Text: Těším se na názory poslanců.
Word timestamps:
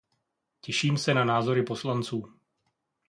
Těším 0.61 0.97
se 0.97 1.13
na 1.13 1.23
názory 1.25 1.63
poslanců. 1.63 2.33